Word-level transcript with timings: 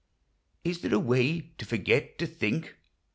Is 0.63 0.81
there 0.81 0.95
a 0.95 0.99
way 0.99 1.41
to 1.59 1.63
forget 1.63 2.17
to 2.17 2.25
think 2.25 2.75